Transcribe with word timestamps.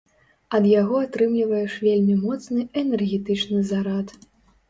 Ад 0.57 0.63
яго 0.69 0.95
атрымліваеш 1.07 1.75
вельмі 1.87 2.15
моцны 2.23 2.65
энергетычны 2.83 3.59
зарад. 3.73 4.07